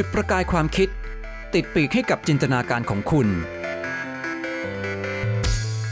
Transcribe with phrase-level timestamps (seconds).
[0.00, 0.88] จุดประกายความคิด
[1.54, 3.28] ติดปีกให้กับจินตนาการของคุณ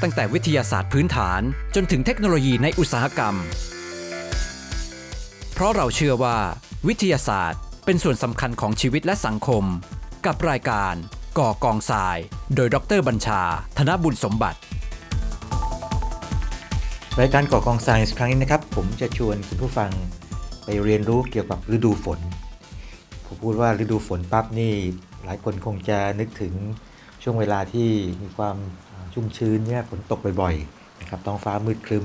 [0.03, 1.41] ตั้งแต่วิทยาศาสตร์พื้นฐาน
[1.75, 3.35] จนถึงเทคโนโลยีในอุตสาหกรรม
[5.53, 6.37] เพราะเราเชื่อว่า
[6.89, 9.65] วิทยาศาสตร์เป็นส่วนสำคัญของชีวิตและสังคม
[10.27, 10.95] กับรายการ
[11.39, 12.17] ก่อกองทราย
[12.55, 13.43] โดยดรบัญชา
[13.79, 14.59] ธนบุญสมบัติ
[17.21, 19.91] รายการก่อกองไซน์ครั้งนี้นะครับ ผมจะชวนคุณผู้ฟัง
[20.65, 22.21] ไปเรียนรู้เกี่ยวกับฤดูฝน
[23.27, 24.73] ผมพูดว่าฤดูฝนปั๊บนี่
[25.25, 26.53] หลายคนคงจะนึกถึง
[27.23, 27.89] ช่วงเวลาที่
[28.23, 28.57] มีความ
[29.13, 32.05] ชุ่มชื้นเนี่ยฝนตกบ่อยๆนะครับท้องฟ้ามืดครึม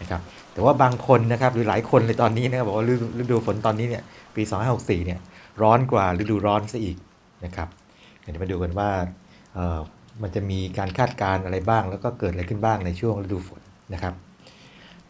[0.00, 0.20] นะครับ
[0.52, 2.86] แต่ว่าบางคนนะครับหรือหลายคนในตอนนี้นะครับบอกว่า
[3.20, 4.02] ฤดูฝนตอนนี้เนี่ย
[4.36, 4.42] ปี
[4.74, 5.20] 2564เนี่ย
[5.62, 6.96] ร้อนกว่าฤดูร้อนซะอีก
[7.44, 7.68] นะครับ
[8.20, 8.90] เดี๋ยวมาดูกันว่า
[10.22, 13.60] มันจะมีการคาดการณ์อะไรบ้าง แล้วก็เกิดอะไรขึ้นบ้างในช่วงฤดูฝน
[13.94, 14.14] นะครับ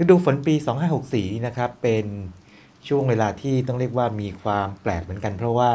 [0.00, 0.54] ฤดูฝนปี
[1.00, 2.04] 2564 นะครับ เป็น
[2.88, 5.72] ช่วงเวลาที่ต้องเรียกว่ามีความแปลกเหมือนกัน เพราะว่า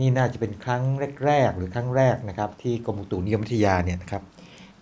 [0.00, 0.82] นี่น่าจะเป็นครั้ง
[1.26, 4.22] แรก ๆ หรือครั้งแรกนะครับที่กรมอุตุนิยมวิทยาเนี่ยนะครับ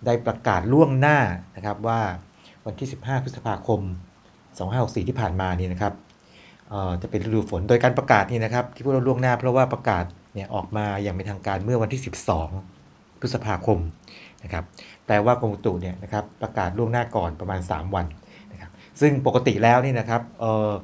[0.05, 1.17] ได้ประกาศล่วงหน้า
[1.55, 1.99] นะครับว่า
[2.65, 3.81] วันที่ 15 พฤษภาคม
[4.45, 5.93] 2564 ที่ผ่านมานี่นะครับ
[7.01, 12.01] จะเป็นฤดูฝนโดยการประกาศนี่นะครับ ที่พูดว่าล่วงหน้าเพราะว่าประกาศเนี่ยออกมาอย่างเป็นทางการเมื่อวันที่
[12.59, 13.79] 12 พฤษภาคม
[14.43, 14.63] นะครับ
[15.05, 18.05] แปลว่ากรมอุตุเนี่ยนะครับประกาศล่วงหน้าก่อนประมาณ 3 วัน
[19.01, 20.21] ซึ่งปกติแล้วนี่นะครับ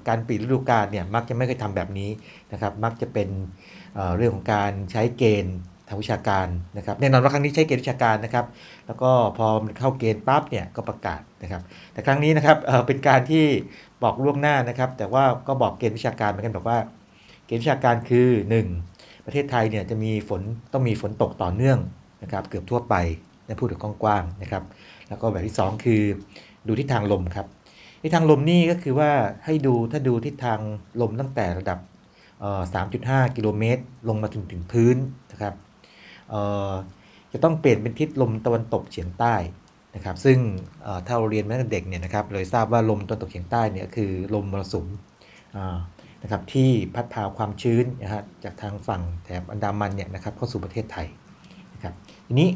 [0.08, 2.10] การปิดฤดูกาลเนี่ยมักจะไม่เคยทำแบบนี้
[2.54, 3.30] นะครับมักจะเป็น
[3.96, 5.58] เเรื่องของการใช้เกณฑ์
[5.88, 8.46] ทางวิชาการนะครับแน่นอนว่าครั้งนี้ใช้เกณฑ์วิชาการนะครับ
[8.88, 11.62] แล้วก็พอมันเข้าเกณฑ์ปั๊บเนี่ยก็ประกาศนะครับ
[11.94, 13.46] แต่ครั้งนี้นะครับเเป็นการที่
[14.04, 16.80] บอกล่วงหน้านะครับ แต่ว่าก็บอกเกณฑ์วิชาการเหมือนกันบอกว่า
[17.46, 18.30] เกณฑ์วิชาการคือ
[18.78, 19.26] 1.
[19.26, 20.42] ประเทศไทยเนี่ยจะมีฝน
[20.74, 21.80] ต้องมีฝนตกต่อเนื่อง
[22.24, 22.96] นะครับ เกือบทั่วไป
[23.46, 24.64] ในพูดถึงกว้างๆนะครับ
[25.10, 26.02] แล้วก็แบบที่ 2 คือ
[26.68, 27.48] ดูทิศทางลมครับ
[28.06, 29.12] ทิศทางลมนี่ก็คือว่า
[29.46, 30.60] ให้ดูถ้าดูทิศทาง
[31.02, 31.80] ลมตั้งแต่ระดับ
[32.58, 34.98] 3.5 กิโลเมตร ลงมาถึงถึงพื้น
[35.32, 35.54] นะครับ
[37.34, 39.36] จะต้องเปลี่ยนเป็นทิศลมตะวันตกเฉียงใต้
[39.96, 40.38] นะครับ ซึ่ง
[41.06, 44.88] ถ้าเราเรียนมาตั้งแต่เด็กเนี่ยนะครับเลยทราบว่าลมตะวันตกเฉียงใต้เนี่ยคือลมมรสุม
[46.24, 51.08] นะครับที่พัดพาความชื้นนะฮะจากทางฝั่งแถบอันดามันเนี่ยนะครับเข้าสู่ประเทศไทย
[51.74, 51.94] นะครับ
[52.28, 52.50] ทีนี้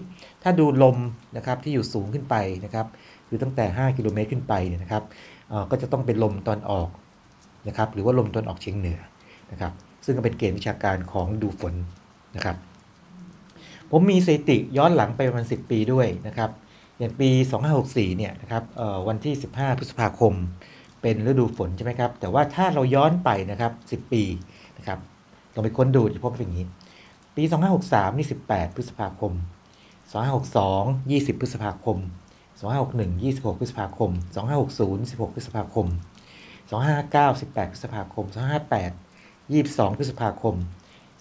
[0.43, 0.97] ถ้าดูลม
[1.37, 2.87] นะครับที่อยู่สูงขึ้นไปนะครับ
[3.27, 5.03] คือตั้งแต่ 5 กิโลเมตรขึ้นไปเนี่ยนะครับ
[5.71, 6.89] ก็จะต้องเป็นลมตอนออก
[7.67, 8.99] นะครับหรือว่าลมตอนออกเฉียงเหนือ
[9.51, 9.71] นะครับ
[10.05, 11.73] ซึ่งก็เป็นเกณฑ์วิชาการของดูฝน
[12.35, 12.55] นะครับ
[13.91, 16.49] ผมมีสถิติย้อนหลังไปประมาณ 10 ปีด้วยนะครับ
[16.99, 17.29] อย่างปี
[17.73, 18.63] 2564เนี่ยนะครับ
[19.07, 20.33] วันที่ 15 พฤษภาคม
[21.01, 24.23] เป็นฤดูฝนใช่ไหมครับแต่ว่าถ้าเราย้อนไปนะครับ10 ปี
[24.77, 24.99] นะครับ
[25.53, 26.67] ลองไปค้นดูจะพบเป็นอย่างนี้
[27.35, 27.43] ปี
[27.81, 29.33] 2563นี่18 พฤษภาคม
[30.11, 31.97] 2562 20 พฤษภาคม
[32.59, 34.11] 2561 26 พฤษภาคม
[34.59, 35.87] 2560 16 พฤษภาคม
[36.69, 40.55] 2559 18 พฤษภาคม 2558 22 พฤษภาคม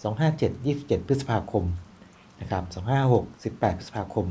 [0.03, 1.63] 257 27 พฤษภาคม
[2.41, 2.63] นะครับ
[3.07, 4.27] 256 18 พฤษภาคม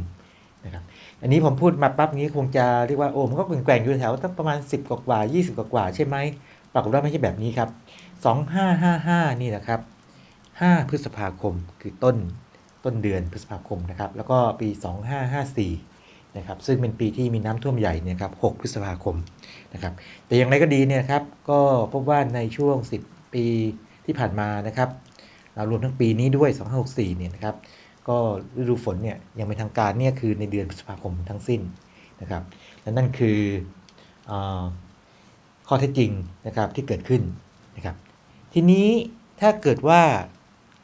[0.64, 0.84] นะครับ
[1.22, 6.16] อันนี้ผมพูดมาปั๊บนี้คงจะเรียกว่าโอ้มันก็แกว่งอยู่แถวตั้งประมาณ 10 กว่า20กว่าใช่ไหม
[6.72, 7.68] ปรากฏว่าไม่ใช่แบบนี้ครับ
[8.54, 9.80] 2555 นี่นะครับ
[10.34, 12.16] 5 พฤษภาคมคือต้น
[12.84, 14.68] ต้นเดือนพฤษภาคมนะครับ แล้วก็ปี
[15.38, 15.97] 2554
[16.36, 19.16] นะครับซึ่งเป็นปีที่มีน้ำท่วมใหญ่เนี่ยครับ 6 พฤษภาคม
[19.74, 19.92] นะครับ
[20.26, 21.60] แต่อย่างไรก็ดีเนี่ยครับ ก็
[21.92, 23.44] พบว่าในช่วง 10 ปี
[24.06, 24.88] ที่ผ่านมานะครับ
[25.70, 26.50] รวมทั้งปีนี้ด้วย
[26.84, 27.56] 2564 เนี่ยนะครับ
[28.08, 28.16] ก็
[28.58, 31.60] ฤดูฝนเนี่ยยังเป็นทางการเนี่ยคือในเดือนพฤษภาคมทั้งสิ้น
[32.20, 32.42] นะครับ
[32.82, 33.38] และนั่นคือ
[34.30, 34.32] อ
[35.68, 36.10] ข้อเท็จจริง
[36.46, 37.22] นะครับที่เกิดขึ้น
[37.76, 37.96] นะครับ
[38.52, 38.88] ทีนี้
[39.40, 40.02] ถ้าเกิดว่า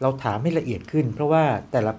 [0.01, 1.93] เราถามให้ละเอียดขึ้น เพราะว่าแต่ละ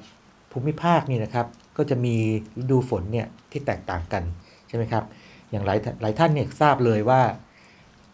[0.52, 2.16] ภูมิภาคนี่นะครับ ก็จะมี
[2.62, 4.24] ฤดูฝนเนี่ยที่แตกต่างกัน
[4.68, 5.04] ใช่ไหมครับ
[5.52, 7.22] อย่างหลายหลายท่านเนี่ยทราบเลยว่า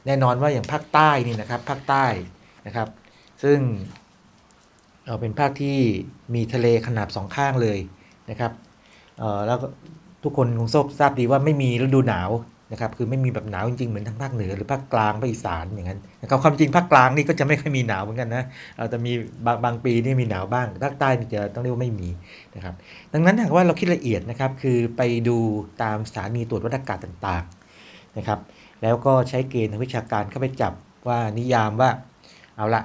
[0.06, 2.06] แน่นอนว่าอย่างภาคใต้นี่นะครับภาคใต้
[2.66, 2.88] นะครับ
[3.44, 3.60] ซึ่ง
[5.06, 5.78] เเป็นภาคที่
[6.36, 7.80] มีทะเลขนาบสองข้างเลย
[8.30, 8.52] นะครับ
[9.46, 9.58] แล้ว
[10.24, 12.30] ทุกคนคงทราบดีว่าไม่มีฤดูหนาว
[12.72, 18.44] นะครับคือไม่มีแบบหนาวจริงๆเหมือนทางภาคเหนือหรือภาคกลางภาคอีสานอย่างนั้นนะครับความจริงภาคกลางนี่ก็จะไม่ค่อยมีหนาวเหมือนกันนะ
[18.90, 19.14] แต่มี
[19.46, 22.10] บางบางปีนี่มีหนาวบ้างภาคใต้นี่จะต้องเรียกว่าไม่มี
[22.56, 22.74] นะครับ
[23.14, 25.38] ดังนั้นหากว่าเราคิดละเอียดนะครับคือไปดู
[25.82, 28.40] ตามสถานีตรวจวัดอากาศต่างๆนะครับ
[28.84, 30.74] แล้วก็ใช้เกณฑ์ทางวิชาการเข้าไปจับ
[31.08, 31.90] ว่านิยามว่า
[32.58, 32.84] เอาละ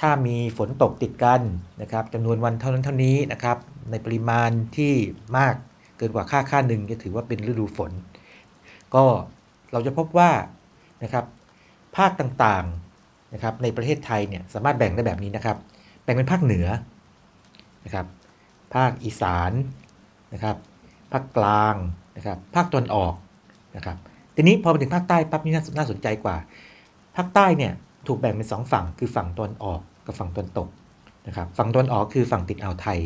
[0.00, 1.40] ถ้ามีฝนตกติดกัน
[1.82, 3.56] นะครับจำนวนวันเท่านั้นเท่านี้นะครับ
[3.90, 4.92] ในปริมาณที่
[5.38, 5.54] มาก
[5.98, 7.90] เกินกว่าค่าค่าหนึ่งจะถือว่าเป็นฤดูฝน
[8.94, 9.04] ก็
[9.72, 10.30] เราจะพบว่า
[11.02, 11.24] นะครับ
[11.96, 15.56] ภาคต่างๆนะครับในประเทศไทยเนี่ยสามารถแบ่งได้แบบนี้นะครับ
[16.04, 16.66] แบ่งเป็นภาคเหนือ
[17.84, 18.06] นะครับ
[18.74, 19.52] ภาคอีสาน
[20.32, 20.56] นะครับ
[21.12, 21.74] ภาคกลาง
[22.16, 23.14] นะครับภาคตะวันออก
[23.76, 23.96] นะครับ
[24.36, 26.36] ทีนี้พอมาถึงภาคใต้ปั๊บนี่น่าสนใจกว่า
[27.16, 27.72] ภาคใต้เนี่ย
[28.06, 30.68] ถูกแบ่งเป็น 2 ฝั่งคือฝั่งตะวันออกกับฝั่งตะวันตก
[31.26, 32.98] นะครับฝั่งตะวันออกคือฝั่งติดอ่าวไทย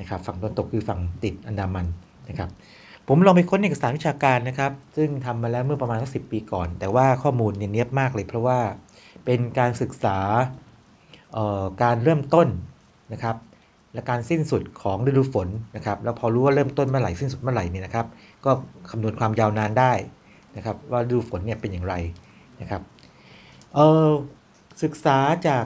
[0.00, 1.86] นะครับฝั่งตะวันตกคือฝั่งติดอันดามัน
[2.28, 2.50] นะครับ
[3.08, 8.58] ผมลองไปค้นเอกสารวิชาการนะครับ ซึ่งทำมาแล้วเมื่อประมาณสักสิปีก่อน แต่ว่าข้อมูลเนี่ยเนียบมากเลย เพราะว่า
[9.24, 10.18] เป็นการศึกษา
[11.82, 12.48] การเริ่มต้น
[13.12, 13.36] นะครับ
[13.94, 18.06] และการสิ้นสุดของฤดูฝนนะครับ แล้วพอรู้ว่าเริ่มต้นเมื่อไหร่สิ้นสุดเมื่อไหร่เนี่ยนะครับ
[18.44, 18.50] ก็
[18.90, 19.92] คำนวณความยาวนานได้
[20.56, 21.94] นะครับ ว่าฤดูฝนเนี่ยเป็นอย่างไร
[22.60, 22.82] นะครับ
[23.74, 24.08] เออ
[24.82, 25.18] ศึกษา
[25.48, 25.64] จาก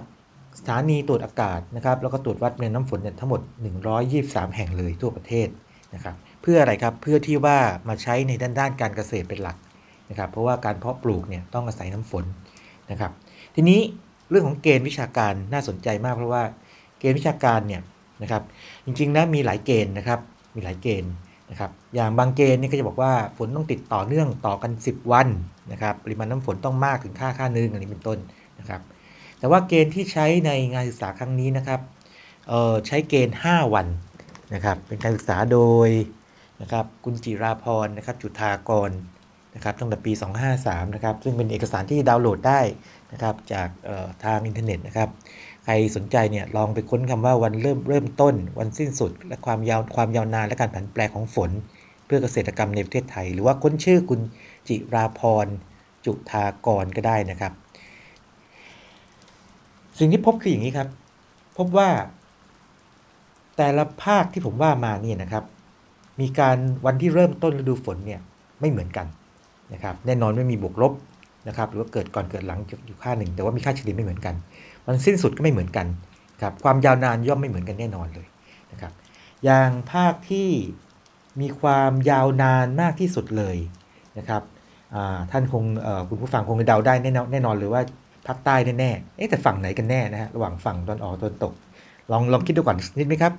[0.59, 3.41] สถานีตรวจอากาศนะครับ แล้วก็ตรวจวัดปริมาณน้ำฝนเนี่ยทั้งหมด
[3.99, 5.49] 123 แห่งเลยทั่วประเทศ
[5.95, 6.15] นะครับ
[6.47, 7.59] เพื่ออะไรครับเพื่อที่ว่า
[7.89, 9.57] มาใช้ในด้านด้านการเกษตรเป็นหลัก
[10.11, 12.25] นะครับ เพราะว่าการเพาะปลูกเนี่ยต้องอาศัยน้ำฝน
[12.91, 13.13] นะครับ
[13.55, 13.81] ทีนี้
[14.31, 16.43] เรื่องของเกณฑ์วิชาการน่าสนใจมากเพราะว่า
[16.99, 17.83] เกณฑ์วิชาการเนี่ย
[18.23, 18.43] นะครับ
[18.87, 20.21] จริงๆนะมีหลายเกณฑ์นะครับ
[20.57, 21.13] มีหลายเกณฑ์
[21.51, 25.29] นะครับ อย่างบางเกณฑ์นี่ก็จะบอกว่าฝนต้องติดต่อเนื่องต่อกัน 10 วัน
[25.73, 28.19] นะครับปริมาณน้ำฝนต้องมากถึงค่าค่านึงอันนี้เป็นต้น
[28.59, 28.81] นะครับ
[29.39, 31.81] แต่ว่าเกณฑ์ที่ใช้ในงานศึกษาครั้งนี้นะครับ
[32.49, 33.87] เออใช้เกณฑ์ 5 วัน
[34.55, 35.89] นะครับ เป็นการศึกษาโดย
[36.63, 38.91] นะครับคุณจิราพรนะครับจุธากร
[39.55, 40.13] นะครับตั้งแต่ปี
[40.53, 42.61] 253นะครับซึ่งเป็นเอกสารที่ดาวน์โหลดได้
[43.13, 43.69] นะครับจาก
[44.25, 45.09] ทางอินเทอร์เน็ตนะครับ
[45.65, 51.51] ใครสนใจเนี่ยลองไปค้นคำว่าวันเริ่มเริ่มต้น วันสิ้นสุด และความยาวความยาวนานและการผันแปรของฝน
[52.07, 54.21] เพื่อเกษตรกรรมในประเทศไทย หรือว่าค้นชื่อคุณ
[54.69, 55.47] จิราพร
[56.07, 57.53] จุธากรก็ได้นะครับ
[59.99, 60.89] สิ่งที่พบคืออย่างนี้ครับ
[61.59, 61.89] พบว่า
[63.57, 65.45] แต่ละภาคที่ผมว่ามาเนี่ยนะครับ
[66.21, 66.57] มีการ
[66.87, 68.21] วันที่เริ่มต้นฤดูฝนเนี่ย
[68.61, 69.07] ไม่เหมือนกัน
[69.73, 70.93] นะครับแน่นอนไม่มีบวกลบ
[71.49, 74.35] นะครับหรือว่าเกิดก่อนเกิดหลังอยู่ค่าหนึ่ง แต่ว่ามีค่าเฉลี่ยไม่เหมือนกัน
[74.85, 75.87] วันสิ้นสุดก็ไม่เหมือนกัน
[76.43, 78.27] ครับความยาวนานย่อมไม่เหมือนกันแน่นอนเลย
[78.73, 78.93] นะครับ
[79.45, 80.49] อย่างภาคที่
[81.41, 83.57] มีความยาวนานมากที่สุดเลย
[84.19, 84.43] นะครับ
[85.31, 85.65] ท่านคง
[86.09, 87.83] คุณผู้ฟังคงเดาได้แน่นอนแน่นอนเลยว่า
[88.27, 91.53] ภาคใต้แน่ๆเอ๊ะแต่ฝั่งไหนกันแน่นะฮะระหว่างฝั่งตอนออกตอนตก
[92.11, 93.33] ลองลองคิดดูก่อนนิดไหมครับ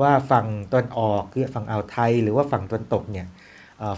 [0.00, 3.26] ว่าฝั่งตอนออกคือฝั่งอ่าวไทย หรือว่าฝั่งตอนตกเนี่ย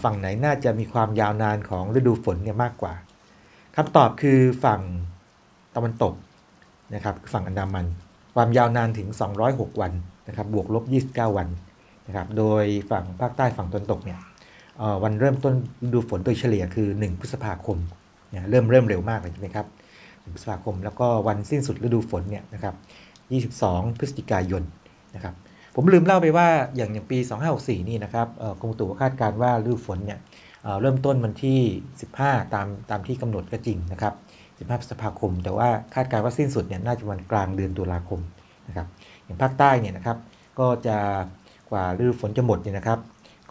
[0.04, 2.94] ฝั่งไหนน่าจะมีความยาวนานของฤดูฝนเนี่ยมากกว่า
[3.76, 4.81] คำตอบคือฝั่ง
[5.76, 6.14] ตะวันตก
[6.94, 7.87] นะครับฝั่งอันดามัน
[8.34, 9.08] ความยาวนานถึง
[9.44, 9.93] 206 วัน
[10.28, 11.48] นะครับบวกลบ 29 วัน
[12.06, 14.19] นะครับโดยฝั่งภาคใต้ฝั่งตะวันตกเนี่ย
[15.02, 15.54] วันเริ่มต้น
[15.84, 17.78] ฤดูฝนโดยเฉลี่ยคือ 1 พฤษภาคม
[18.31, 19.66] เนี่ยเริ่มเริ่มเร็วมากเลยใช่ไหมครับ
[20.00, 22.75] 1พฤษภาคม แล้วก็วันสิ้นสุดฤดูฝนเนี่ยนะครับ
[23.64, 24.62] 22 พฤศจิกายน
[25.14, 25.34] นะครับ
[25.78, 27.19] ผมลืมเล่าไปว่าอย่างอย่างปี
[27.55, 28.28] 2564 นี่นะครับ
[28.61, 30.19] กรมอุตุก็คาดการณ์ว่าฤดูฝนเนี่ย
[30.64, 31.61] เเริ่มต้นวันที่
[32.06, 34.14] 15 ตามตามที่กำหนดก็จริงนะครับ
[34.69, 38.20] 15พฤษภาคม แต่ว่าคาดการณ์ว่าสิ้นสุดเนี่ยน่าจะวันกลางเดือนตุลาคม
[38.69, 38.87] นะครับ
[39.25, 40.19] อย่างภาคใต้เนี่ยนะครับ
[40.61, 40.96] ก็จะ
[41.70, 42.99] กว่าฤดูฝนจะหมดเนี่ยนะครับ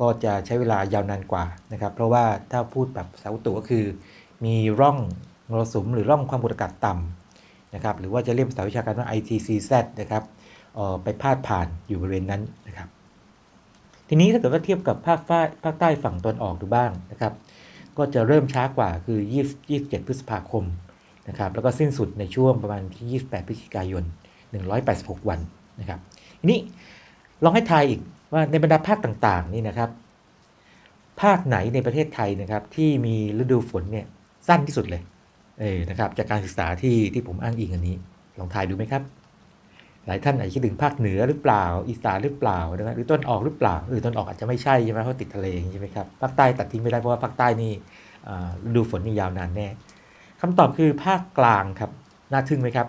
[0.01, 1.44] ก็จะใช้เวลายาวนานกว่า
[1.74, 3.86] นะครับ เพราะว่าถ้าพูดแบบภาษาอุตุก็คือ
[4.45, 4.98] มีร่อง
[5.50, 10.24] มรสุมหรือร่องความกดอากาศต่ำนะครับหรือว่าจะเรียกภาษาวิชาการว่า ITCZ นะครับ
[11.04, 12.88] ไปพาดผ่านอยู่บริเวณนั้นนะครับ
[14.07, 17.33] ทีนี้ถ้าเกิดว่าเทียบกับภาคใต้ภาคใต้ฝั่งตอนออกดูบ้างนะครับ
[17.98, 19.19] ก็จะเริ่มช้ากว่าคือ
[19.50, 20.63] 20 27 พฤษภาคม
[21.30, 24.04] นะครับ แล้วก็สิ้นสุดในช่วงประมาณที่ 28 พฤศจิกายน
[24.66, 25.39] 186 วัน
[25.80, 26.00] นะครับ
[26.39, 26.60] ทีนี้
[27.44, 28.00] ลองให้ทายอีก
[28.33, 29.89] ว่าในบรรดาภาคต่างๆนี่นะครับ
[31.22, 34.06] ภาคไหนในประเทศไทยนะครับที่มีฤดูฝนเนี่ย
[34.48, 35.01] สั้นที่สุดเลย
[35.60, 37.95] เออนะครับจากการศึกษาที่ที่ผมอ้างอิงอันนี้
[38.39, 39.04] ลองทายดูไหมครับ
[40.07, 47.72] หลายท่านอาจจะคิดถึงภาคเหนือหรือเปล่า อีสานหรือเปล่านะครับหรือต้นออกหรือเปล่าหรือต้นออกอาจจะไม่ใช่ใช่ไหมเพราะติดทะเลใช่ไหมครับภาคใต้ตัดทิ้งไม่ได้เพราะว่าภาคใต้นี่
[48.68, 49.68] ฤดูฝนนี่ยาวนานแน่
[50.41, 51.91] คำตอบคือภาคกลางครับ
[52.32, 52.88] น่าทึ่งไหมครับ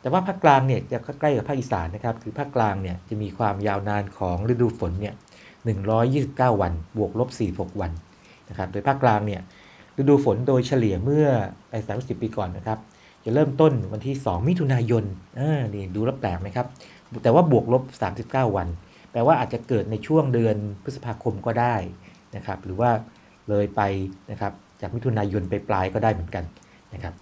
[0.00, 5.14] แต่ว่าภาคกลางเนี่ยจะใกล้กับภาคอีสานนะครับคือภาคกลางเนี่ยจะมีความยาวนานของฤดูฝนเนี่ย
[5.86, 7.92] 129 วัน บวกลบ 46 วัน
[8.48, 9.40] นะครับ โดยภาคกลางเนี่ย
[9.98, 11.26] ฤดูฝนโดยเฉลี่ยเมื่อ
[11.70, 12.78] ไป30 ปีก่อนนะครับ
[13.26, 15.04] จะเริ่มต้นวันที่ 2 มิถุนายน
[15.38, 16.66] อ่านี่ดูแล้วแปลกไหมครับ
[17.22, 17.82] แต่ว่าบวกลบ
[18.20, 18.68] 39 วัน
[19.12, 21.74] แปลว่าอาจจะเกิดในช่วงเดือนพฤษภาคมก็ได้
[22.36, 22.90] นะครับ หรือว่า
[23.48, 23.80] เลยไป
[24.30, 26.44] นะครับจากมิถุนายนไปปลายก็ได้เหมือนกัน
[26.94, 27.14] นะครับ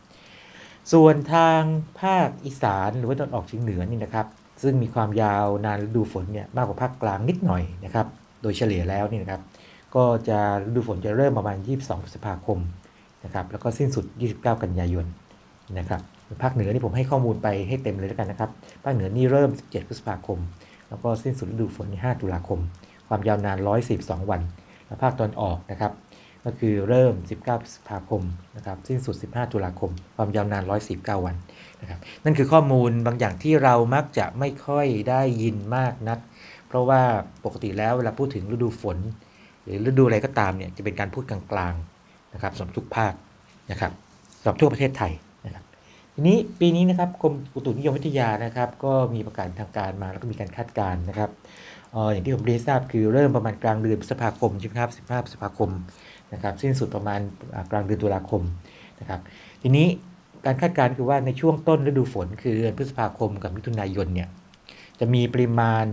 [0.93, 1.61] ส่วนทาง
[2.01, 4.27] ภาคอีสานหรือว่าตอนออกเฉียงเหนือนี่นะครับ
[4.63, 8.07] ซึ่งมีความยาวนานฤดูฝนเนี่ยมากกว่าภาคกลางนิดหน่อยนะครับ
[8.43, 9.41] โดยเฉลี่ยแล้วนี่นะครับ
[9.95, 12.59] ก็จะฤดูฝนจะเริ่มประมาณ 22 พฤษภาคม
[13.25, 15.07] นะครับ แล้วก็สิ้นสุด 29 กันยายน
[15.79, 16.01] นะครับ
[16.43, 18.51] ภาคเหนือนี่ผมให้ข้อมูลไปให้เต็มเลยแล้วกันนะครับ
[18.85, 20.39] ภาคเหนือนี่เริ่ม 17 พฤษภาคม
[20.89, 22.61] แล้วก็สิ้นสุดฤดูฝน 5 ตุลาคม
[23.09, 23.59] ความยาวนาน
[23.95, 24.41] 142 วัน
[24.87, 25.93] และภาคตอนออกนะครับ
[26.45, 28.23] ก็คือเริ่ม 19 พฤษภาคม
[28.57, 30.63] นะครับ สิ้นสุด 15 ตุลาคม ความยาวนาน
[30.95, 31.37] 149 วัน
[31.81, 36.19] นะครับ นั่นคือข้อมูลบางอย่างที่เรามักจะไม่ค่อยได้ยินมากนัก
[36.69, 37.01] เพราะว่า
[37.45, 38.99] ปกติแล้วเวลาพูดถึงฤดูฝน
[39.65, 43.13] หรือฤดูอะไรก็ตามเนี่ย จะเป็นการพูดกลางๆนะครับสำหรับทุกภาค
[43.71, 43.93] นะครับ
[44.41, 45.13] สำหรับทั่วประเทศไทย
[46.15, 51.31] ทีนี้ปีนี้นะครับกรมอุตุนิยมวิทยานะครับ ก็มีประกาศทางการมาแล้วก็มีการคาดการณ์นะครับ
[52.13, 55.71] อย่างที่ผมเรียนทราบคือเริ่มประมาณกลางเดือนพฤษภาคมใช่ไหมครับ15พฤษภาคม
[56.33, 57.21] นะครับสิ้นสุดประมาณ
[57.71, 58.43] กลางเดือนตุลาคม
[59.01, 59.21] นะครับ
[59.63, 59.87] ทีนี้
[60.45, 64.29] การคาดการณ์คือว่าในช่วงต้นฤดูฝน คือเดือนพฤษภาคมกับมิถุนายนเนี่ย
[65.01, 65.85] จะมีปริมาณ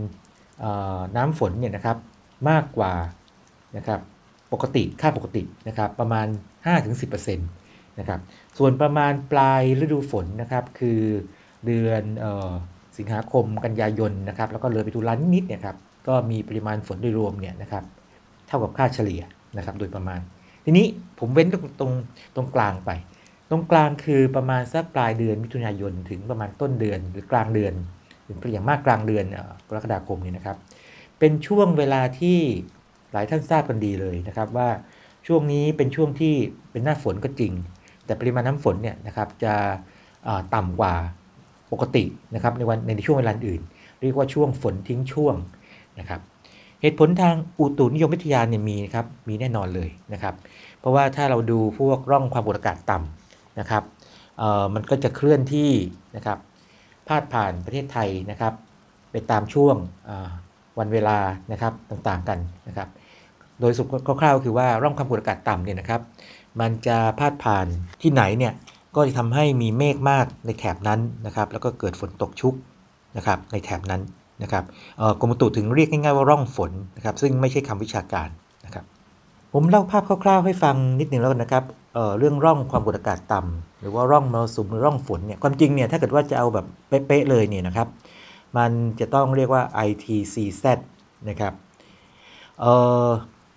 [1.15, 1.97] น้ำฝนเนี่ยนะครับ
[2.49, 2.93] มากกว่า
[3.77, 3.99] นะครับ
[4.53, 6.27] ปกติค่าปกตินะครับประมาณ
[6.67, 8.19] 5-10%นะครับ
[8.63, 11.01] ส่วนประมาณปลายฤดูฝนนะครับ คือ
[11.65, 12.51] เดือนออ
[12.97, 15.77] สิงหาคมกันยายนนะครับ แล้วก็เลยไปตุลานิดเนี่ยครับ
[16.07, 17.83] ก็มีปริมาณฝนโดยรวมเนี่ยนะครับ
[18.47, 19.21] เท่ากับค่าเฉลี่ย
[19.57, 20.19] นะครับโดยประมาณ
[20.65, 20.85] ทีนี้
[21.19, 21.91] ผมเว้นตรงตรง
[22.35, 22.89] ตรงกลางไป
[23.49, 27.73] ตรงกลางคือประมาณสักปลายเดือนมิถุนายนถึงประมาณต้นเดือนหรือกลางเดือน
[28.25, 29.25] หรืออย่างมากกลางเดือน
[29.67, 30.57] กรกฎาคมนี่นะครับ
[31.19, 32.37] เป็นช่วงเวลาที่
[33.11, 34.69] หลายท่านทราบกันดีเลยนะครับว่า
[35.27, 36.33] ช่วงนี้เป็นช่วงที่
[36.71, 37.53] เป็นหน้าฝนก็จริง
[38.11, 39.53] แต่ปริมาณน้ำฝนเนี่ยนะครับจะ
[40.27, 40.93] อ่าต่ำกว่า
[41.71, 42.03] ปกติ
[42.35, 43.61] นะครับในวันในช่วงเวลาอื่น
[44.01, 45.35] เรียกว่าช่วงฝนทิ้งช่วง
[45.99, 46.21] นะครับ
[46.81, 50.35] เหตุผลทางอุตุนิยมวิทยาเนี่ยมีครับมีแน่นอนเลยนะครับ
[50.79, 53.83] เพราะว่าถ้าเราดูพวกร่องความกดอากาศต่ำนะครับ
[54.37, 55.71] เออมันก็จะเคลื่อนที่
[56.15, 56.37] นะครับ
[57.07, 58.53] พาดผ่านประเทศไทยนะครับ
[59.11, 59.75] ไปตามช่วง
[60.79, 61.17] วันเวลา
[61.51, 62.89] นะครับต่างๆกันนะครับ
[63.59, 63.87] โดยสรุป
[64.21, 66.01] คร่าวๆคือว่าร่องความกดอากาศต่ำเนี่ยนะครับ
[66.59, 67.65] มันจะพาดผ่าน
[68.01, 68.53] ที่ไหนเนี่ย
[68.95, 72.53] ก็จะทำให้มีเมฆมากในแถบนั้นนะครับ แล้วก็เกิดฝนตกชุก
[73.17, 74.01] นะครับในแถบนั้น
[74.43, 74.63] นะครับ
[75.19, 78.29] กรมอุตุถึงเรียกง่ายๆว่าร่องฝนนะครับ ซึ่งไม่ใช่คำวิชาการ
[78.65, 78.85] นะครับ
[79.53, 87.87] ผมเล่าภาพคร่าวๆ ให้ฟังนิดหนึ่งแล้วกันนะครับเเรื่องร่องความกดอากาศต่ำหรือว่าร่องมรสุมหรือร่องฝนเนี่ยความจริงเนี่ยถ้าเกิดว่าจะเอาแบบเป๊ะๆเลยเนี่ยนะครับ
[88.57, 90.65] มันจะต้องเรียกว่า ITCZ
[91.29, 91.53] นะครับ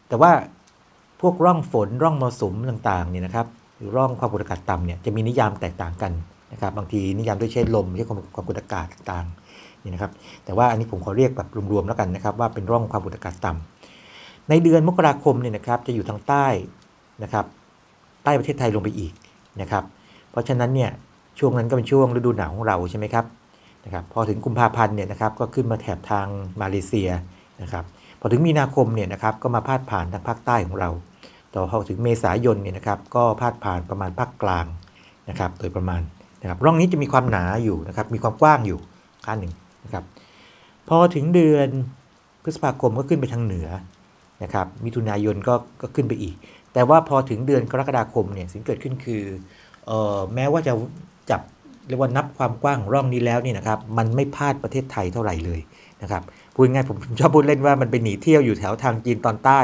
[0.09, 0.33] แต่ว่า
[1.27, 6.13] วกร่องฝนร่องมรสุมต่างๆเนี่ยนะครับหรือร่องความกดอากาศต่ำเนี่ยจะมีนิยามแตกต่างกัน
[6.53, 10.11] นะครับบางทีนิยามด้วยใช้ลมใช้ความความกดอากาศต่างๆนี่นะครับ
[10.45, 16.47] แต่ว่าอันนี้ผมขอเรียกแบบรวมๆแล้วกันนะครับว่าเป็นร่องความกดอากาศต่ำในเดือนมกราคมเนี่ยนะครับจะอยู่ทางใต้
[17.23, 17.45] นะครับ
[18.25, 19.13] ใต้ประเทศไทยลงไปอีก
[19.61, 19.85] นะครับ
[20.31, 20.91] เพราะฉะนั้นเนี่ย
[21.39, 23.25] ช่วงนั้นก็เป็นช่วงฤดูหนาวของเราใช่ไหมครับ
[23.85, 26.27] นะครับพอถึงกุมภาพันธ์เนี่ยนะครับก็ขึ้นมาแถบทาง
[26.61, 27.11] มาเลเซีย
[27.63, 27.85] นะครับ
[28.21, 30.91] พอถึงมีนาคมเนี่ยนะครับก็มาพาดผ่านทางภาคใต้ของเรา
[31.55, 34.67] ต่อพอถึงเมษายนเนี่ยนะครับก็พาดผ่านประมาณภาคกลาง
[35.29, 36.01] นะครับโดยประมาณ
[36.43, 38.79] นะครับร่องนี้จะมีความหนาอยู่นะครับมีความกว้างอยู่
[39.25, 39.53] ค่าหนึ่ง
[39.85, 40.05] นะครับ
[40.89, 41.69] พอถึงเดือน
[42.43, 43.69] พฤษภาคมก็ขึ้นไปทางเหนือ
[44.43, 46.35] นะครับมิถุนายนก็ก็ขึ้นไปอีก
[46.73, 49.23] แต่ว่าพอถึงเดือนกรกฎาคมเนี่ยสิ่งเกิดขึ้นคือ
[49.87, 50.73] เอ่อแม้ว่าจะ
[51.31, 51.41] จับ
[51.89, 55.61] เรียกว่านับความกว้างของร่องนี้แล้วเนี่ยนะครับมันไม่พาดประเทศไทยเท่าไหร่เลย
[56.03, 56.23] นะครับ
[56.55, 59.61] พูดง่ายๆผมชอบพูดเล่นว่ามันไปหนีเที่ยวอยู่แถวทางจีนตอนใต้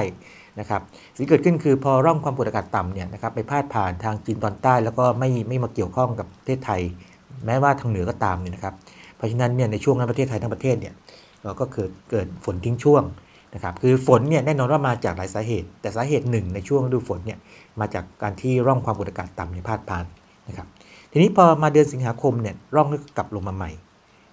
[0.60, 0.80] นะครับ
[1.16, 6.80] สิ่งเกิดขึ้นคือพอร่องความกดอากาศต่ำเนี่ยนะครับไปพาดผ่านทางจีนตอนใต้แล้วก็ไม่ไม่มาเกี่ยวข้องกับประเทศไทย
[7.46, 8.74] แม้ว่าทางเหนือก็ตามเนี่ยนะครับ
[9.16, 10.94] เพราะฉะนั้นเนี่ยในช่วงนั้นประเทศไทยทั้งประเทศเนี่ย
[11.44, 13.02] เราก็เกิดเกิดฝนทิ้งช่วง
[13.54, 17.38] นะครับคือฝนเนี่ยแน่นอนว่ามาจากหลายสาเหตุ แต่สาเหตุหนึ่งในช่วงฤดูฝนเนี่ย
[17.80, 20.04] มาจากการที่ร่องความกดอากาศต่ำเนี่ยพาดผ่าน
[20.48, 20.66] นะครับ
[21.12, 23.70] ทีนี้พอมาเดือนสิงหาคมเนี่ยร่องก็กลับลงมาใหม่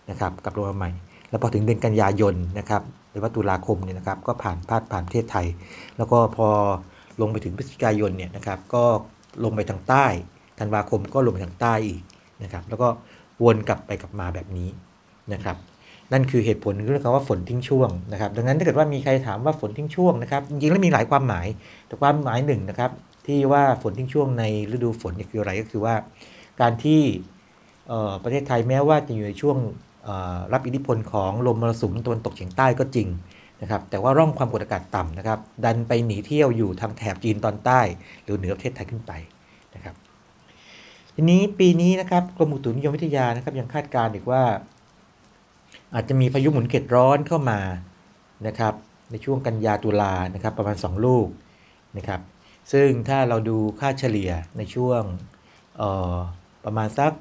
[0.09, 0.91] นะครับกลับลงมาใหม่
[1.29, 2.81] แล้วพอถึงเดือนกันยายนนะครับ
[3.17, 5.47] รือว่าตุลาคมเนี่ยนะครับก็ผ่านพาดผ่านประเทศไทย
[5.97, 6.47] แล้วก็พอ
[7.21, 8.83] ลงไปถึงพฤศจิกายนเนี่ยนะครับก็
[9.43, 10.05] ลงไปทางใต้
[10.59, 12.01] ธันวาคมก็ลงไปทางใต้อีก
[12.43, 12.87] นะครับแล้วก็
[13.43, 14.69] วนกลับไปกลับมาแบบนี้
[15.33, 15.57] นะครับ
[16.13, 21.47] นั่นคือเหตุผลเรื่องคำว่าฝนทิ้งช่วงนะครับดังนั้นถ้าเกิดว่ามีใครถามว่าฝนทิ้งช่วงนะครับจริงๆแล้วมีหลายความหมาย
[21.87, 22.91] แต่ความหมายหนึ่งนะครับ
[23.27, 25.95] ที่ว่าฝนทิ้งช่วงในฤดูฝนเนี่ยคืออะไรก็คือว่า
[26.61, 27.01] การที่
[27.87, 29.57] เอ่อประเทศไทยแม้ว่าจะอยู่ในช่วง
[30.53, 33.07] รับอิทธิพลของลมมรสุมตะวันตกเฉียงใต้ก็จริง
[33.61, 37.81] นะครับแต่ว่าร่องความกดอากาศต่ำนะครับ ดันไปหนีเที่ยวอยู่ทางแถบจีนตอนใต้
[38.23, 39.11] หรือเหนือประเทศไทยขึ้นไป
[39.75, 39.95] นะครับ
[41.15, 44.43] ทีนี้ปีนี้นะครับกรมอุตุนิยมวิทยานะครับยังคาดการณ์อีกว่า
[45.93, 47.59] อาจจะมีพายุหมุนเขตร้อนเข้ามา
[48.47, 48.73] นะครับ
[49.11, 51.27] ในช่วงกันยาตุลานะครับ ประมาณ 2 ลูก
[51.97, 52.21] นะครับ
[52.71, 55.01] ซึ่งถ้าเราดูค่าเฉลี่ยในช่วง
[55.81, 55.83] อ
[56.13, 56.15] อ
[56.65, 57.11] ประมาณสัก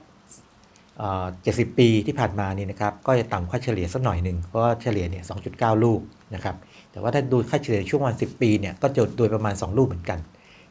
[1.05, 6.01] 70 ปีที่ผ่านมานี่นะครับก็จะต่ำค่าเฉลี่ยสักหน่อยหนึ่งเพราะว่าเฉลี่ยเนี่ย 2.9 ลูก
[6.35, 6.57] นะครับ
[6.93, 10.19] แต่ว่าถ้าดูค่าเฉลี่ยช่วงวัน 10 ปีเนี่ยก็จะโดยประมาณ 2 ลูกเหมือนกัน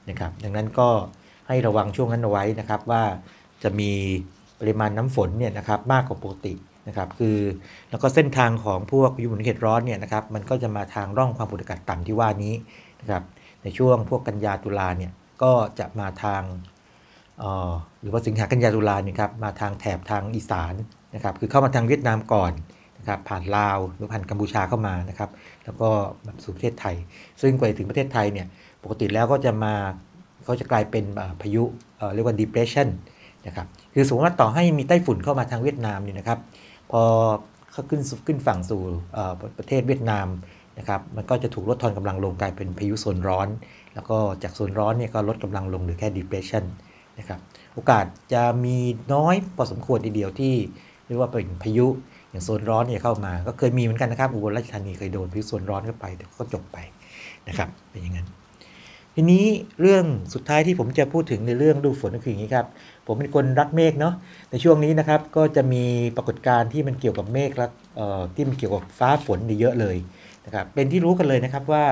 [0.09, 0.89] นะครับดังนั้นก็
[1.47, 3.03] ให้ระวังช่วงนั้นเอาไว้นะครับว่า
[3.63, 3.91] จะมี
[4.59, 6.53] ปริมาณน้ำฝนเนี่ยนะครับมากกว่าปกติ
[6.87, 7.37] นะครับคือ
[7.89, 12.53] แล้วก็เส้นทางของพวกพายุหมุนเขตร้อนเนี่ยนะครับมันก็จะมาทางร่องความกดอากาศต่ำที่ว่านี้
[13.01, 13.23] นะครับ
[13.63, 15.11] ในช่วงพวกกันยาตุลาเนี่ย
[15.43, 16.41] ก็จะมาทาง
[18.01, 20.73] หรือว่าสิงหากันยาตุลาเนี่ยครับมาทางแถบทางอีสาน
[21.15, 22.51] นะครับคือเข้ามาทางเวียดนามก่อน
[22.99, 25.29] นะครับผ่านลาวหรือผ่านกัมพูชาเข้ามานะครับ
[25.65, 25.89] แล้วก็
[26.25, 26.95] แบบสู่ประเทศไทย
[27.41, 28.47] ซึ่งกว่าจะถึงประเทศไทยเนี่ย
[28.83, 29.73] ปกติแล้วก็จะมา
[30.43, 31.03] เขาจะกลายเป็น
[31.41, 31.63] พายุ
[32.13, 32.87] เรียกว่า depression
[33.47, 36.39] นะครับคือสมมติว่าต่อให้มีไต้ฝุ่นเข้ามาทางเวียดนามเนี่ยนะครับ
[36.91, 37.01] พอ
[37.71, 38.81] เขาขึ้นขึ้นฝั่งสู่
[39.57, 40.27] ประเทศเวียดนาม
[40.79, 43.47] นะครับมันก็จะถูกลดทอนกำลังลงกลายเป็นพายุโซนร้อน
[43.93, 46.63] แล้วก็จากโซนร้อนเนี่ยก็ลดกำลังลงหลือแค่ depression
[47.19, 47.39] นะครับ
[47.73, 48.77] โอกาสจะมี
[49.13, 50.53] น้อยพอสมควรทีเดียวที่
[51.05, 51.87] เรียกว่าเป็นพายุ
[52.29, 56.77] อย่างโซนร้อนเนี่ยเข้ามา ก็เคยมีเหมือนกันนะครับอุบลราชธานีเคยโดนพายุโซนร้อนเข้าไปแต่ก็จบไป
[57.47, 58.27] นะครับเป็นอย่างนั้น
[59.17, 59.45] ทีนี้
[59.81, 62.65] เรื่องสุดท้ายที่ผมจะพูดถึงในเรื่องดูฝนก็คืออย่างนี้ครับ
[63.07, 64.13] ผมเป็นคนรักเมฆเนาะ
[64.51, 65.83] ในช่วงนี้นะครับก็จะมี
[66.15, 67.67] ปรากฏการณ์ที่มันเกี่ยวกับเมฆและ
[68.35, 69.97] ที่มันเกี่ยวกับฟ้าฝนเนี่ยเยอะเลย
[70.45, 71.85] นะครับเป็นที่รู้กันเลยนะครับว่า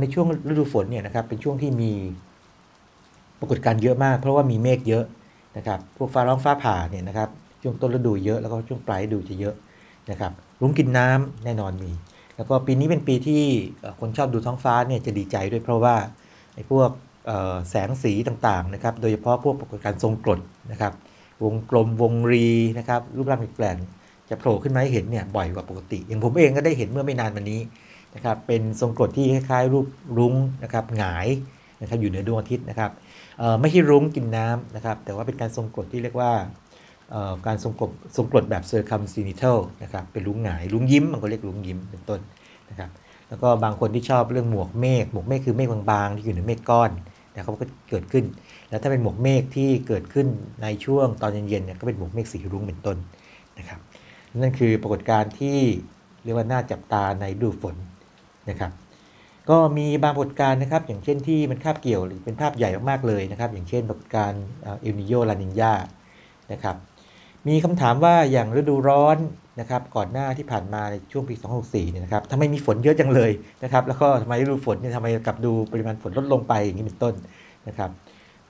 [0.00, 1.92] ในช่วงฤดูฝนเนี่ยนะครับเป็นช่วงที่มี
[3.40, 5.04] ปรากฏการณ์เยอะมาก เพราะว่ามีเมฆเยอะ
[5.56, 7.28] นะครับพวกฟ้าร้องฟ้าผ่าเนี่ยนะครับ
[7.62, 9.54] ช่วงต้นฤดูเยอะแล้วก็ช่วงปลายฤดูจะเยอะ
[10.10, 11.92] นะครับรุ้งกินน้ำแน่นอนมี
[12.36, 13.42] แล้วก็ปีนี้เป็นปีที่
[14.00, 15.96] คนชอบดูท้องฟ้าเนี่ยจะดีใจด้วยเพราะว่า
[16.54, 16.90] ไอ้พวก
[17.70, 20.40] แสงสีต่างๆนะครับโดยเฉพาะพวกปรากฏการณ์ทรงกรด
[20.72, 20.92] นะครับ
[21.44, 27.60] วงกลมวงรีนะครับรูปร่างแปลกๆจะโผล่ขึ้นมาให้เห็นเนี่ยบ่อยกว่าปกติ อย่างผมเองก็ได้เห็นเมื่อไม่นานมานี้
[28.14, 29.86] นะครับเป็นทรงกรดที่คล้ายๆรูป
[30.18, 31.28] รุ้งนะครับหงาย
[31.80, 32.90] นะครับอยู่เหนือดวงอาทิตย์นะครับ
[33.60, 36.32] ไม่ใช่รุ้งกินน้ำนะครับ แต่ว่าเป็นการทรงกรดที่เรียกว่า
[37.46, 42.20] การทรงกรดทรงกรดแบบ circumzenithal นะครับ เป็นลุงหงายลุงยิ้มมันก็เรียกลุงยิ้มเป็นต้น
[42.70, 42.90] นะครับ
[43.28, 46.90] แล้วก็บางคนที่ชอบเรื่องหมวกเมฆ หมวกเมฆคือเมฆบางๆ ที่อยู่ในเมฆก้อน
[47.34, 48.24] นะครับก็เกิดขึ้น
[48.68, 50.26] แล้วถ้าเป็นหมวกเมฆที่เกิดขึ้น
[50.62, 52.96] ในช่วงตอนเย็นๆเนี่ยก็เป็นหมวกเมฆสีรุ้งเป็นต้น
[53.58, 53.80] นะครับ
[54.36, 55.58] นั่นคือปรากฏการณ์ที่
[56.24, 57.76] เรียกว่าน่าจับตาในดูฝน
[58.50, 58.72] นะครับ
[59.50, 65.74] ก็มีบางปรากฏการณ์นะครับ อย่างเช่นที่มันคาบเกี่ยวหรือเป็นภาพใหญ่มากๆเลยนะครับ อย่างเช่นปรากฏการณ์เอลนิโยลานินยา
[66.52, 66.76] นะครับ
[67.48, 69.18] มีคำถามว่าอย่างฤดูร้อน
[69.60, 73.30] นะครับก่อนหน้าที่ผ่านมาในช่วงปี 264เนี่ยนะครับทำไมมีฝนเยอะจังเลย
[73.64, 77.14] นะครับ แล้วก็ทำไมฤดูฝนเนี่ยทำไมกลับดูปริมาณฝนลดลงไปอย่างนี้เป็นต้น
[77.68, 77.90] นะครับ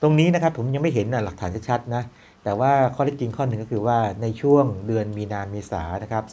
[0.01, 2.03] ตรงนี้นะครับผมยังไม่เห็นนะหลักฐานชัดๆนะ
[2.43, 6.23] แต่ว่าข้อเท็จจริงข้อหนึ่งก็คือว่าในช่วงเดือนมีนาเมษานะครับ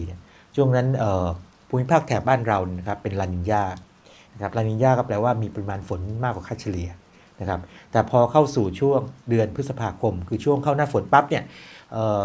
[0.00, 0.20] 2564เนี่ย
[0.56, 0.86] ช่วงนั้น
[1.68, 3.64] ภูมิภาคแถบบ้านเรานะครับเป็นลานินยา
[4.34, 6.90] นะครับลานินยาก็แปลว่ามีปริมาณฝนมากกว่าค่าเฉลี่ย
[7.40, 7.60] นะครับ
[7.92, 11.44] แต่พอเข้าสู่ช่วงเดือนพฤษภาคม คือช่วงเข้าหน้าฝนปั๊บเนี่ย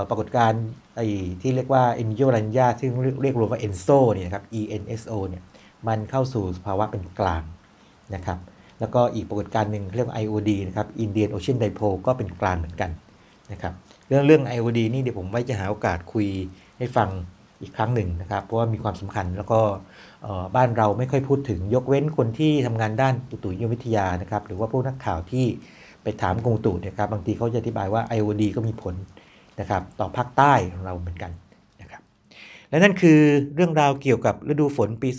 [0.10, 0.64] ปรากฏการณ์
[0.96, 1.08] ไอ้
[1.42, 5.44] ที่เรียกว่า e n i o l a n y a ซึ่งเรียกเรียกรวมว่า ENSO เนี่ยครับ ENSO เนี่ย
[5.88, 7.44] มันเข้าสู่สภาวะเป็นกลาง
[8.16, 8.40] นะครับ
[8.80, 12.92] แล้วก็อีกปรากฏการณ์หนึ่งเรียกว่า IOD นะครับ Indian Ocean Dipole ก็เป็นกลางเหมือนกัน
[13.52, 13.74] นะครับ
[14.08, 16.28] เรื่องเรื่อง IOD นี่เดี๋ยวผมไว้จะหาโอกาสคุย
[16.78, 17.10] ให้ฟัง
[17.62, 19.60] อีกครั้งหนึ่งนะครับ เพราะว่ามีความสำคัญแล้วก็
[20.56, 25.46] บ้านเราไม่ค่อยพูดถึงยกเว้นคนที่ทำงานด้านอุตุนิยมวิทยานะครับ หรือว่าพวกนักข่าวที่
[26.04, 28.96] ไปถามกรมอุตุนะครับ บางทีเขาจะอธิบายว่า IOD ก็มีผล
[29.60, 31.32] นะครับ ต่อภาคใต้ของเราเหมือนกัน
[31.82, 32.02] นะครับ
[32.70, 33.20] และนั่นคือ
[33.56, 35.10] เรื่องราวเกี่ยวกับฤดูฝนปี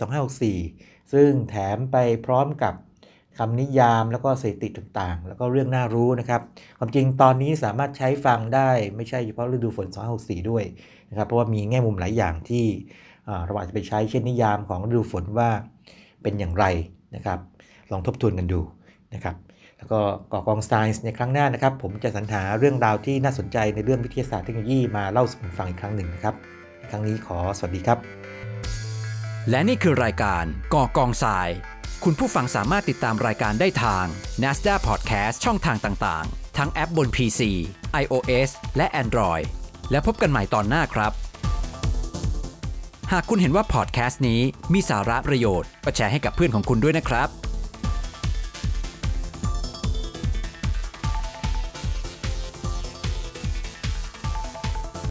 [0.50, 1.96] 2564 ซึ่งแถมไป
[2.26, 2.74] พร้อมกับ
[3.38, 6.40] คำนิยามแล้วก็สถิติต่างๆ แล้วก็เรื่องน่ารู้นะครับ
[6.78, 9.86] ความจริงตอนนี้สามารถใช้ฟังได้ไม่ใช่เฉพาะฤดูฝน
[10.18, 10.64] 2564 ด้วย
[11.10, 12.64] นะครับเพราะว่ามีแง่มุมหลายอย่างที่
[13.46, 15.50] เราอาจจะไปใช้เช่นนิยามของฤดูฝนว่า
[16.22, 16.64] เป็นอย่างไร
[17.14, 17.38] นะครับ
[17.92, 18.60] ลองทบทวนกันดู
[19.14, 19.36] นะครับ
[19.78, 19.98] แล้วก็
[20.32, 26.34] ก่อกองไซน์ในครั้งหน้านะครับ ผมจะสรรหาเรื่องราวที่น่าสนใจในเรื่องวิทยาศาสตร์เทคโนโลยีมาเล่าสู่กันฟังอีกครั้งหนึ่งนะครับ
[26.78, 27.98] ในครั้งนี้ขอสวัสดีครับ
[29.50, 31.48] และนี่คือรายการก่อกองทราย
[32.04, 34.06] คุณผู้ฟังสามารถติดตามรายการได้ทาง
[34.42, 37.40] NASDA Podcast ช่องทางต่างๆ ทั้งแอปบน PC
[38.02, 39.44] iOS และ Android
[39.90, 41.12] และพบกันใหม่ตอนหน้าครับ
[43.12, 44.40] หากคุณเห็นว่าพอดแคสต์นี้
[44.72, 47.28] มีสาระประโยชน์ก็แชร์ให้กับเพื่อนของคุณด้วยนะครับ